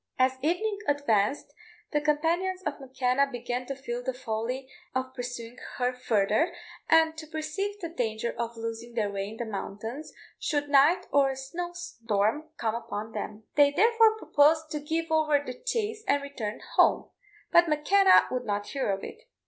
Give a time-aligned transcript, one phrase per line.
[0.17, 1.53] As evening advanced,
[1.91, 6.55] the companions of M'Kenna began to feel the folly of pursuing her farther,
[6.89, 11.29] and to perceive the danger of losing their way in the mountains should night or
[11.29, 13.43] a snow storm come upon them.
[13.53, 17.11] They therefore proposed to give over the chase and return home;
[17.51, 19.27] but M'Kenna would not hear of it.